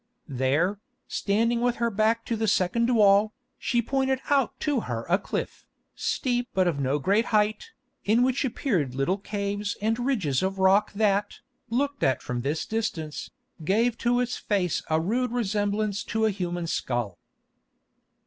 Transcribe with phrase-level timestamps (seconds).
[0.27, 5.19] There, standing with her back to the second wall, she pointed out to her a
[5.19, 7.69] cliff, steep but of no great height,
[8.03, 11.35] in which appeared little caves and ridges of rock that,
[11.69, 13.29] looked at from this distance,
[13.63, 17.19] gave to its face a rude resemblance to a human skull.